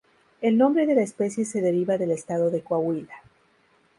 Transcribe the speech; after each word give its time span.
El 0.41 0.57
nombre 0.57 0.87
de 0.87 0.95
la 0.95 1.03
especie 1.03 1.45
se 1.45 1.61
deriva 1.61 1.99
del 1.99 2.09
estado 2.09 2.49
de 2.49 2.61
Coahuila. 2.63 3.13